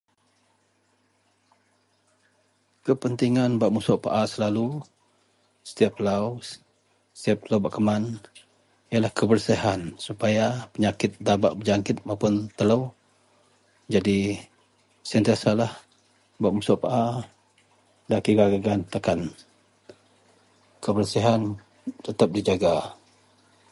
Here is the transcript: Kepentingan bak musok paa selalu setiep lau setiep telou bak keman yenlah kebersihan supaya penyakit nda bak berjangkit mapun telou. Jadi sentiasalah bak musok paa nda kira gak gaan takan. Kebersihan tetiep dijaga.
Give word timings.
Kepentingan 2.85 3.51
bak 3.61 3.71
musok 3.75 3.97
paa 4.05 4.23
selalu 4.33 4.67
setiep 5.67 5.93
lau 6.07 6.25
setiep 7.17 7.37
telou 7.43 7.59
bak 7.63 7.73
keman 7.77 8.03
yenlah 8.91 9.13
kebersihan 9.19 9.79
supaya 10.05 10.45
penyakit 10.73 11.11
nda 11.21 11.33
bak 11.43 11.53
berjangkit 11.59 11.97
mapun 12.07 12.33
telou. 12.57 12.81
Jadi 13.93 14.17
sentiasalah 15.09 15.71
bak 16.41 16.53
musok 16.57 16.77
paa 16.83 17.09
nda 18.07 18.17
kira 18.25 18.45
gak 18.51 18.61
gaan 18.65 18.81
takan. 18.93 19.19
Kebersihan 20.83 21.41
tetiep 22.03 22.29
dijaga. 22.35 22.75